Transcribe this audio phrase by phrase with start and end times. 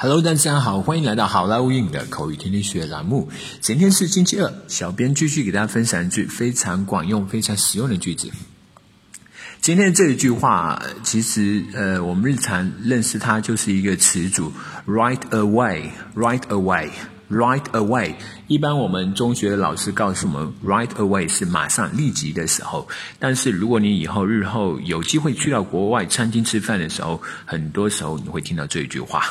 [0.00, 3.28] Hello，大家好，欢迎来到好莱坞英语的口语天天学栏目。
[3.60, 8.30] 今天是星期二，小编继续给大家分享一句非常管用、非常实用的句子。
[9.60, 14.52] 今天这一句话，其实呃，我们日常认识它就是一个词组
[14.86, 18.14] ，right away，right away，right away。
[18.46, 22.86] 一般我们中学的老师告诉我们，right away 是马上、立即的时候。
[23.18, 29.24] 但是如果你以后日后有机会去到国外餐厅吃饭的时候，很多时候你会听到这一句话。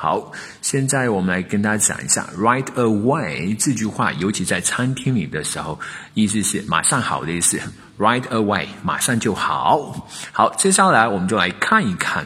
[0.00, 0.30] 好，
[0.62, 5.80] 现在我们来跟大家讲一下 “right away” 这句话，尤其在餐厅里的时候，
[6.14, 7.60] 意思是马上好的意思。
[7.98, 10.08] “right away” 马上就好。
[10.30, 12.24] 好，接下来我们就来看一看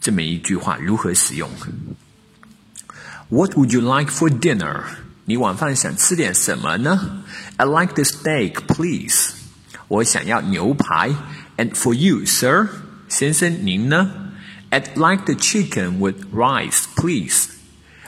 [0.00, 1.50] 这么一句话如何使用。
[3.28, 4.80] What would you like for dinner？
[5.26, 7.22] 你晚饭想吃点什么呢
[7.58, 9.34] ？I like the steak, please。
[9.88, 11.14] 我想要牛排。
[11.58, 12.68] And for you, sir，
[13.10, 14.10] 先生您呢
[14.71, 17.49] ？I'd like the chicken with rice, please.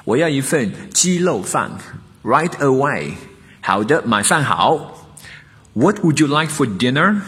[0.05, 1.79] 我要一份鸡肉饭，
[2.23, 3.13] right away.
[3.61, 5.17] 好的，马上好。
[5.73, 7.21] What would you like for dinner?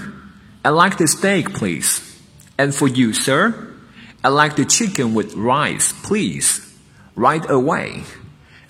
[0.64, 2.00] I'd like the steak, please.
[2.58, 3.54] And for you, sir?
[4.24, 6.62] I'd like the chicken with rice, please.
[7.16, 8.04] Right away.